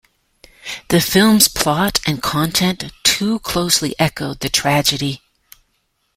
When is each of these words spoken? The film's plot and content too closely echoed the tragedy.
The 0.89 0.99
film's 0.99 1.47
plot 1.47 1.99
and 2.07 2.23
content 2.23 2.85
too 3.03 3.37
closely 3.41 3.93
echoed 3.99 4.39
the 4.39 4.49
tragedy. 4.49 5.21